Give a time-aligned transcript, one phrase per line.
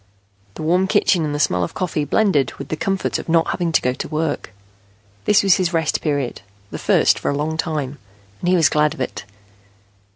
[0.55, 3.71] The warm kitchen and the smell of coffee blended with the comfort of not having
[3.71, 4.51] to go to work.
[5.25, 7.99] This was his Rest Period, the first for a long time,
[8.39, 9.25] and he was glad of it.